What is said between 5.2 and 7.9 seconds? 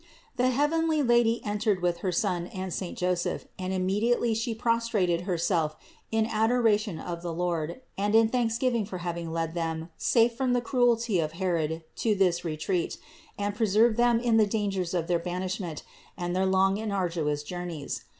Herself in adoration of the Lord